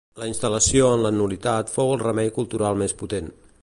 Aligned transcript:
La 0.19 0.27
instal·lació 0.29 0.87
en 0.93 1.03
la 1.07 1.11
nul·litat 1.19 1.71
fou 1.77 1.95
el 1.97 2.03
remei 2.07 2.35
cultural 2.39 2.85
més 2.85 3.01
potent. 3.05 3.35